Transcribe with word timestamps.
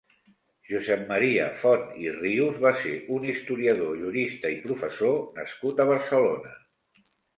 Josep 0.69 1.01
Maria 1.09 1.49
Font 1.63 1.83
i 2.05 2.13
Rius 2.15 2.57
va 2.65 2.71
ser 2.85 2.93
un 3.17 3.27
historiador, 3.35 3.93
jurista 4.07 4.53
i 4.55 4.57
professor 4.65 5.23
nascut 5.41 5.83
a 5.85 5.89
Barcelona. 5.93 6.57